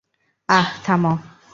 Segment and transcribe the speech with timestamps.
[0.49, 1.13] আঃ– থামো।